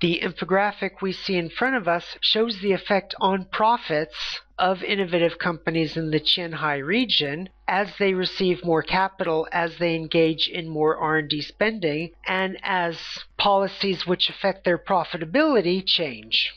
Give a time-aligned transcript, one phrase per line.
[0.00, 5.38] The infographic we see in front of us shows the effect on profits of innovative
[5.38, 10.98] companies in the Qianhai region as they receive more capital, as they engage in more
[10.98, 12.98] R&D spending, and as
[13.38, 16.52] policies which affect their profitability change.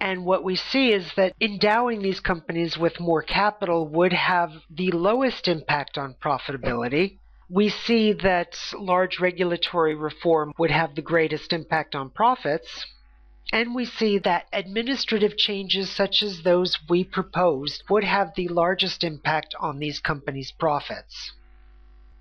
[0.00, 4.90] And what we see is that endowing these companies with more capital would have the
[4.90, 7.18] lowest impact on profitability.
[7.50, 12.86] We see that large regulatory reform would have the greatest impact on profits.
[13.52, 19.04] And we see that administrative changes such as those we proposed would have the largest
[19.04, 21.32] impact on these companies' profits.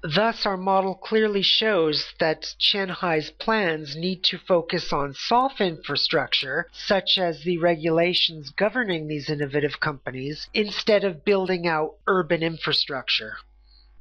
[0.03, 7.17] Thus, our model clearly shows that Qianhai's plans need to focus on soft infrastructure, such
[7.17, 13.38] as the regulations governing these innovative companies, instead of building out urban infrastructure.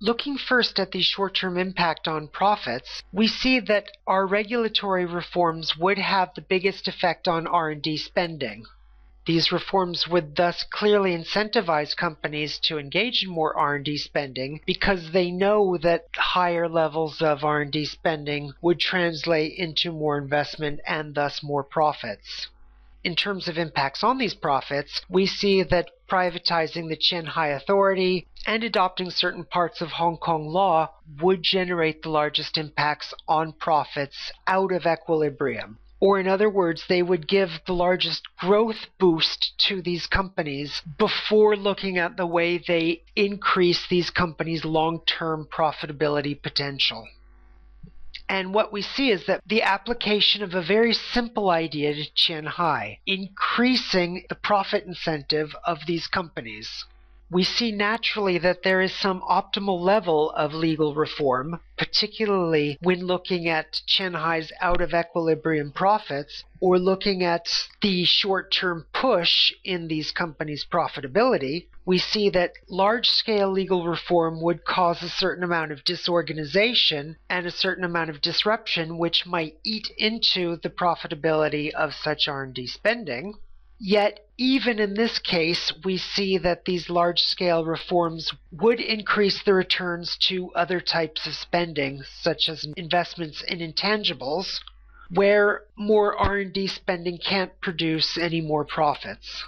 [0.04, 5.96] Looking first at the short-term impact on profits, we see that our regulatory reforms would
[5.98, 8.64] have the biggest effect on R&D spending.
[9.26, 15.30] These reforms would thus clearly incentivize companies to engage in more R&D spending because they
[15.30, 21.62] know that higher levels of R&D spending would translate into more investment and thus more
[21.62, 22.48] profits
[23.04, 28.62] in terms of impacts on these profits, we see that privatizing the Qianhai Authority and
[28.62, 34.72] adopting certain parts of Hong Kong law would generate the largest impacts on profits out
[34.72, 35.78] of equilibrium.
[36.00, 41.54] Or, in other words, they would give the largest growth boost to these companies before
[41.56, 47.06] looking at the way they increase these companies' long term profitability potential.
[48.32, 52.96] And what we see is that the application of a very simple idea to Qianhai,
[53.06, 56.86] increasing the profit incentive of these companies
[57.32, 63.48] we see naturally that there is some optimal level of legal reform, particularly when looking
[63.48, 67.48] at Qianhai's out of equilibrium profits or looking at
[67.80, 71.68] the short term push in these companies' profitability.
[71.86, 77.46] We see that large scale legal reform would cause a certain amount of disorganization and
[77.46, 83.36] a certain amount of disruption which might eat into the profitability of such R&D spending.
[83.84, 89.54] Yet, even in this case, we see that these large scale reforms would increase the
[89.54, 94.60] returns to other types of spending, such as investments in intangibles,
[95.10, 99.44] where more R&D spending can't produce any more profits.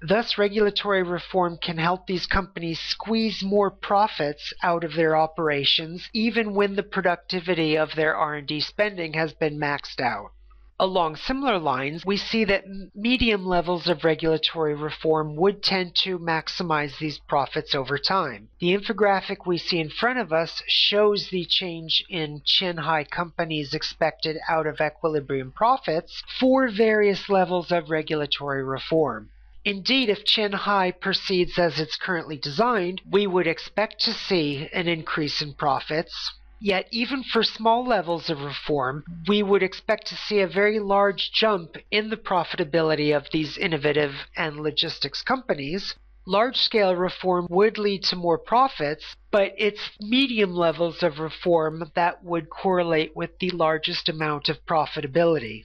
[0.00, 6.54] Thus, regulatory reform can help these companies squeeze more profits out of their operations even
[6.54, 10.32] when the productivity of their R&D spending has been maxed out.
[10.82, 16.98] Along similar lines, we see that medium levels of regulatory reform would tend to maximize
[16.98, 18.48] these profits over time.
[18.58, 24.38] The infographic we see in front of us shows the change in Qianhai companies' expected
[24.48, 29.30] out of equilibrium profits for various levels of regulatory reform.
[29.64, 35.40] Indeed, if Qianhai proceeds as it's currently designed, we would expect to see an increase
[35.40, 36.32] in profits
[36.64, 41.32] Yet, even for small levels of reform, we would expect to see a very large
[41.32, 45.96] jump in the profitability of these innovative and logistics companies.
[46.24, 52.22] Large scale reform would lead to more profits, but it's medium levels of reform that
[52.22, 55.64] would correlate with the largest amount of profitability.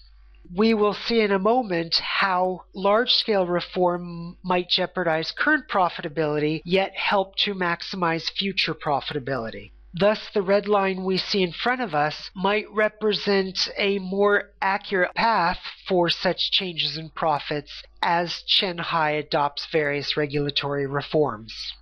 [0.51, 6.95] We will see in a moment how large scale reform might jeopardize current profitability, yet
[6.95, 9.73] help to maximize future profitability.
[9.93, 15.15] Thus, the red line we see in front of us might represent a more accurate
[15.15, 21.73] path for such changes in profits as Qianhai adopts various regulatory reforms.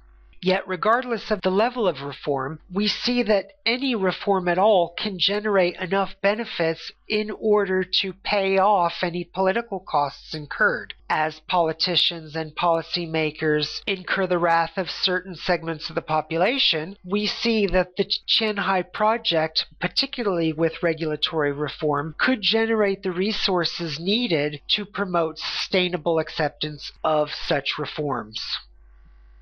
[0.45, 5.17] Yet, regardless of the level of reform, we see that any reform at all can
[5.17, 10.93] generate enough benefits in order to pay off any political costs incurred.
[11.09, 17.65] As politicians and policymakers incur the wrath of certain segments of the population, we see
[17.65, 25.39] that the Qianhai project, particularly with regulatory reform, could generate the resources needed to promote
[25.39, 28.59] sustainable acceptance of such reforms.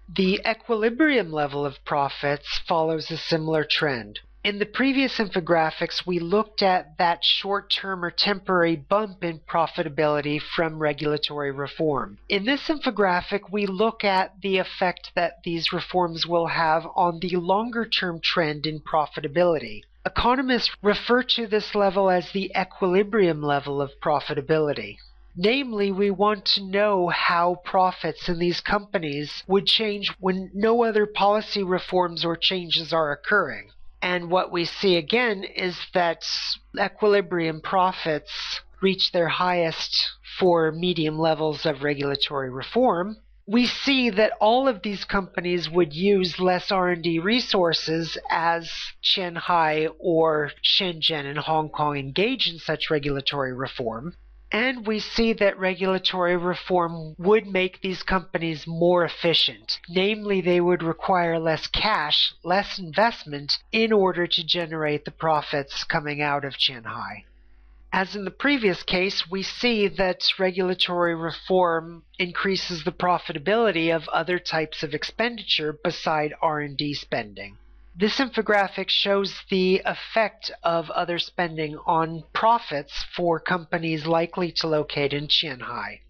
[0.09, 4.19] The equilibrium level of profits follows a similar trend.
[4.43, 10.41] In the previous infographics, we looked at that short term or temporary bump in profitability
[10.41, 12.17] from regulatory reform.
[12.27, 17.37] In this infographic, we look at the effect that these reforms will have on the
[17.37, 19.83] longer term trend in profitability.
[20.05, 24.97] Economists refer to this level as the equilibrium level of profitability.
[25.35, 31.05] Namely, we want to know how profits in these companies would change when no other
[31.07, 33.69] policy reforms or changes are occurring.
[34.01, 36.23] And what we see again is that
[36.79, 44.67] equilibrium profits reach their highest for medium levels of regulatory reform, we see that all
[44.67, 48.71] of these companies would use less R&D resources as
[49.01, 54.15] Shanghai or Shenzhen and Hong Kong engage in such regulatory reform.
[54.53, 59.79] And we see that regulatory reform would make these companies more efficient.
[59.89, 66.21] Namely, they would require less cash, less investment in order to generate the profits coming
[66.21, 67.25] out of Shanghai.
[67.91, 74.37] As in the previous case, we see that regulatory reform increases the profitability of other
[74.37, 77.57] types of expenditure beside R&D spending.
[77.95, 85.13] This infographic shows the effect of other spending on profits for companies likely to locate
[85.13, 86.01] in Shanghai.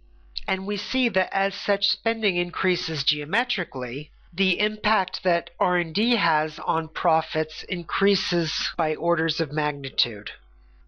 [0.47, 6.87] And we see that as such spending increases geometrically, the impact that R&D has on
[6.87, 10.31] profits increases by orders of magnitude.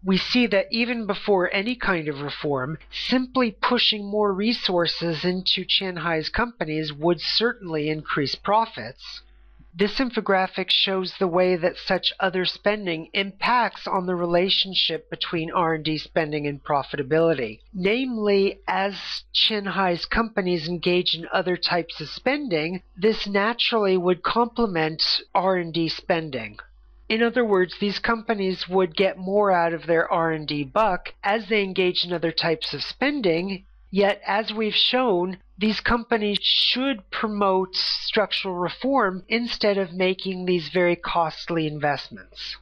[0.02, 6.30] We see that even before any kind of reform, simply pushing more resources into Shanghai's
[6.30, 9.20] companies would certainly increase profits.
[9.78, 15.98] This infographic shows the way that such other spending impacts on the relationship between R&D
[15.98, 17.60] spending and profitability.
[17.74, 25.02] Namely, as Shanghai's companies engage in other types of spending, this naturally would complement
[25.34, 26.58] R&D spending.
[27.10, 31.62] In other words, these companies would get more out of their R&D buck as they
[31.62, 38.56] engage in other types of spending Yet, as we've shown, these companies should promote structural
[38.56, 42.56] reform instead of making these very costly investments.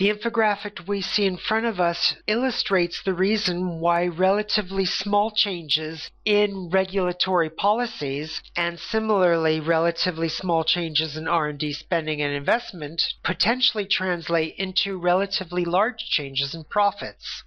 [0.00, 6.10] The infographic we see in front of us illustrates the reason why relatively small changes
[6.24, 14.56] in regulatory policies and similarly relatively small changes in R&D spending and investment potentially translate
[14.56, 17.44] into relatively large changes in profits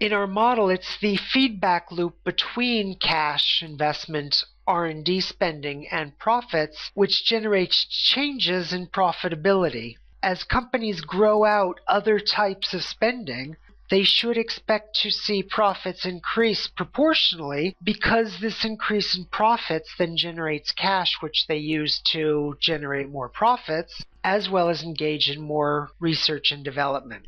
[0.00, 7.24] in our model, it's the feedback loop between cash investment, R&D spending, and profits, which
[7.24, 9.96] generates changes in profitability.
[10.22, 13.56] As companies grow out other types of spending,
[13.90, 20.70] they should expect to see profits increase proportionally because this increase in profits then generates
[20.72, 26.52] cash, which they use to generate more profits, as well as engage in more research
[26.52, 27.26] and development.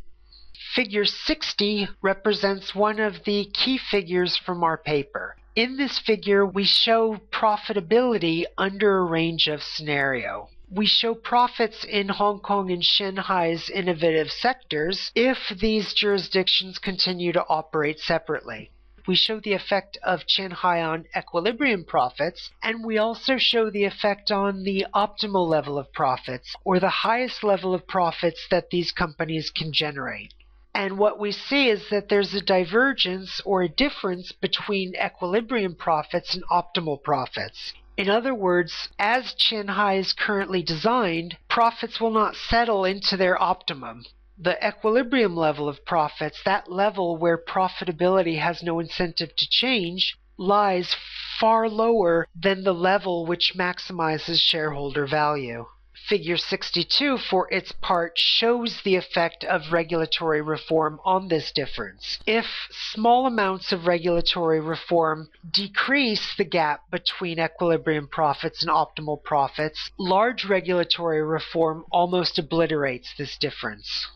[0.75, 5.35] Figure 60 represents one of the key figures from our paper.
[5.57, 10.49] In this figure, we show profitability under a range of scenario.
[10.71, 17.45] We show profits in Hong Kong and Shanghai's innovative sectors if these jurisdictions continue to
[17.49, 18.71] operate separately.
[19.09, 24.31] We show the effect of Shanghai on equilibrium profits, and we also show the effect
[24.31, 29.51] on the optimal level of profits, or the highest level of profits that these companies
[29.51, 30.33] can generate.
[30.75, 36.35] And what we see is that there's a divergence or a difference between equilibrium profits
[36.35, 37.75] and optimal profits.
[37.97, 44.05] In other words, as Qianhai is currently designed, profits will not settle into their optimum.
[44.39, 50.97] The equilibrium level of profits, that level where profitability has no incentive to change, lies
[51.39, 55.67] far lower than the level which maximizes shareholder value.
[56.11, 62.19] Figure 62, for its part, shows the effect of regulatory reform on this difference.
[62.27, 62.47] If
[62.93, 70.45] small amounts of regulatory reform decrease the gap between equilibrium profits and optimal profits, large
[70.45, 74.09] regulatory reform almost obliterates this difference.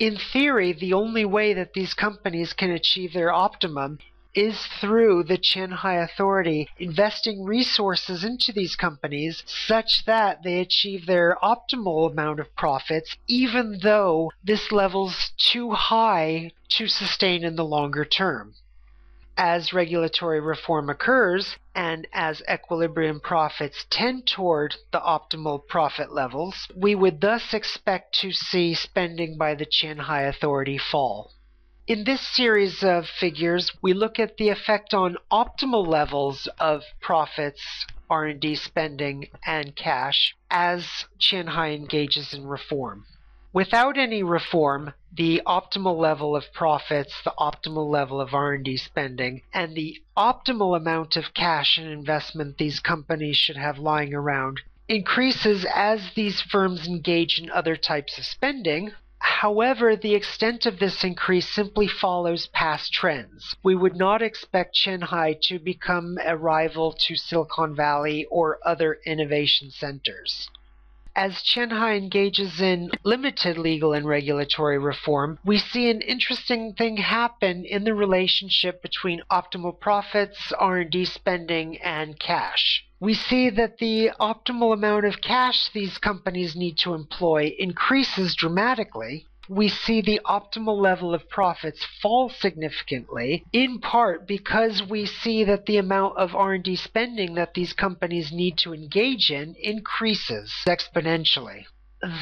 [0.00, 4.00] In theory, the only way that these companies can achieve their optimum
[4.34, 11.36] is through the Qianhai Authority investing resources into these companies such that they achieve their
[11.42, 18.04] optimal amount of profits, even though this level's too high to sustain in the longer
[18.04, 18.54] term.
[19.36, 26.94] As regulatory reform occurs, and as equilibrium profits tend toward the optimal profit levels, we
[26.94, 31.32] would thus expect to see spending by the Qianhai Authority fall.
[31.88, 37.60] In this series of figures, we look at the effect on optimal levels of profits,
[38.08, 43.04] R&D spending, and cash as Qianhai engages in reform.
[43.52, 49.74] Without any reform, the optimal level of profits, the optimal level of R&D spending, and
[49.74, 56.12] the optimal amount of cash and investment these companies should have lying around increases as
[56.14, 58.92] these firms engage in other types of spending,
[59.24, 63.54] However, the extent of this increase simply follows past trends.
[63.62, 69.70] We would not expect Qianhai to become a rival to Silicon Valley or other innovation
[69.70, 70.48] centers.
[71.14, 77.66] As Qianhai engages in limited legal and regulatory reform, we see an interesting thing happen
[77.66, 82.86] in the relationship between optimal profits, R&D spending, and cash.
[82.98, 89.26] We see that the optimal amount of cash these companies need to employ increases dramatically,
[89.48, 95.66] we see the optimal level of profits fall significantly in part because we see that
[95.66, 101.64] the amount of R&D spending that these companies need to engage in increases exponentially.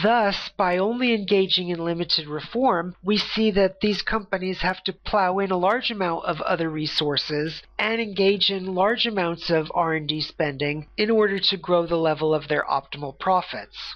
[0.02, 5.38] Thus, by only engaging in limited reform, we see that these companies have to plow
[5.38, 10.88] in a large amount of other resources and engage in large amounts of R&D spending
[10.98, 13.94] in order to grow the level of their optimal profits.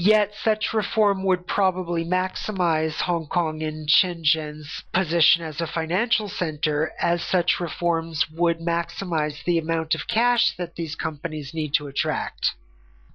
[0.00, 6.92] Yet such reform would probably maximize Hong Kong and Shenzhen's position as a financial center,
[7.00, 12.52] as such reforms would maximize the amount of cash that these companies need to attract.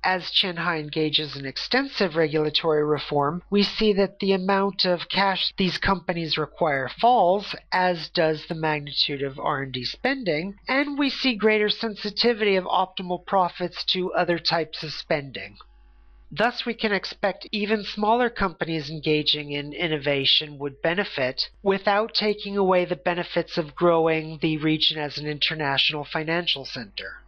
[0.03, 5.77] As Qianhai engages in extensive regulatory reform, we see that the amount of cash these
[5.77, 12.57] companies require falls, as does the magnitude of R&D spending, and we see greater sensitivity
[12.57, 15.55] of optimal profits to other types of spending.
[16.35, 22.85] Thus, we can expect even smaller companies engaging in innovation would benefit without taking away
[22.85, 27.21] the benefits of growing the region as an international financial center.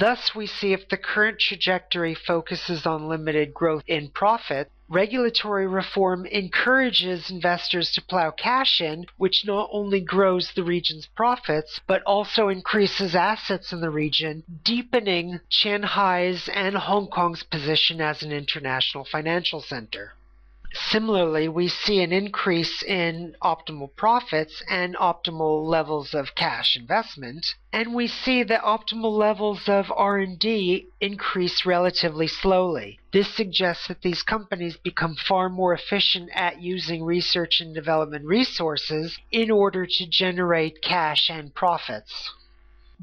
[0.00, 6.26] Thus, we see if the current trajectory focuses on limited growth in profit, regulatory reform
[6.26, 12.48] encourages investors to plow cash in, which not only grows the region's profits, but also
[12.48, 19.60] increases assets in the region, deepening Shanghai's and Hong Kong's position as an international financial
[19.60, 20.14] center.
[20.72, 27.92] Similarly, we see an increase in optimal profits and optimal levels of cash investment, and
[27.92, 33.00] we see that optimal levels of R&D increase relatively slowly.
[33.12, 39.18] This suggests that these companies become far more efficient at using research and development resources
[39.32, 42.30] in order to generate cash and profits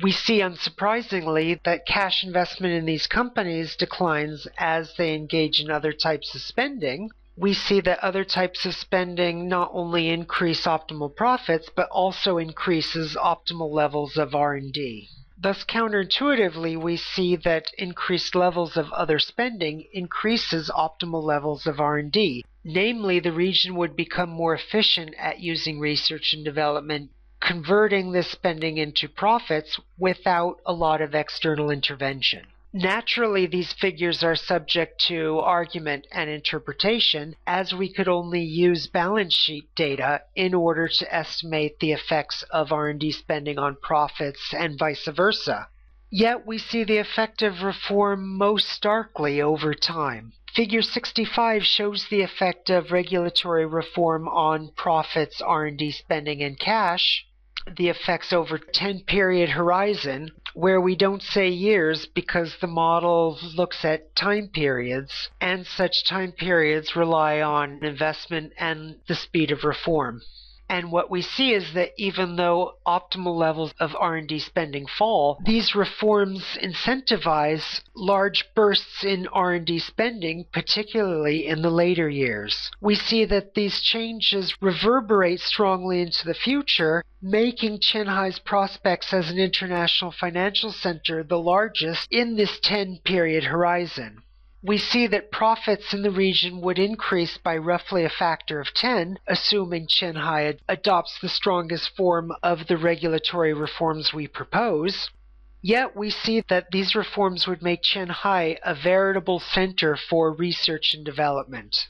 [0.02, 5.92] we see unsurprisingly that cash investment in these companies declines as they engage in other
[5.92, 11.70] types of spending, we see that other types of spending not only increase optimal profits
[11.75, 15.08] but also increases optimal levels of R&D.
[15.39, 22.44] Thus counterintuitively we see that increased levels of other spending increases optimal levels of R&D.
[22.63, 28.79] Namely, the region would become more efficient at using research and development, converting this spending
[28.79, 32.48] into profits without a lot of external intervention.
[32.74, 39.34] Naturally, these figures are subject to argument and interpretation, as we could only use balance
[39.34, 45.08] sheet data in order to estimate the effects of R&D spending on profits and vice
[45.08, 45.70] versa.
[46.10, 50.34] Yet we see the effect of reform most starkly over time.
[50.54, 57.26] Figure 65 shows the effect of regulatory reform on profits, R&D spending, and cash
[57.76, 63.84] the effects over 10 period horizon where we don't say years because the model looks
[63.84, 70.22] at time periods and such time periods rely on investment and the speed of reform.
[70.70, 75.76] And what we see is that even though optimal levels of R&D spending fall, these
[75.76, 82.70] reforms incentivize large bursts in R&D spending, particularly in the later years.
[82.82, 89.40] We see that these changes reverberate strongly into the future, making Qianhai's prospects as an
[89.40, 94.22] international financial center the largest in this 10 period horizon
[94.68, 99.18] we see that profits in the region would increase by roughly a factor of 10,
[99.26, 105.10] assuming Qianhai adopts the strongest form of the regulatory reforms we propose.
[105.62, 111.06] Yet we see that these reforms would make Qianhai a veritable center for research and
[111.06, 111.88] development.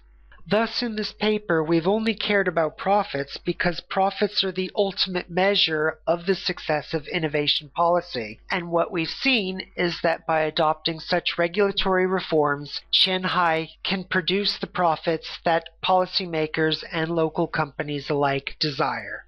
[0.49, 5.99] Thus, in this paper, we've only cared about profits because profits are the ultimate measure
[6.07, 8.39] of the success of innovation policy.
[8.49, 14.67] And what we've seen is that by adopting such regulatory reforms, Qianhai can produce the
[14.67, 19.26] profits that policymakers and local companies alike desire.